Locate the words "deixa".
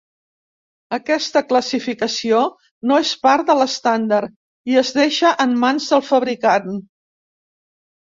4.99-5.37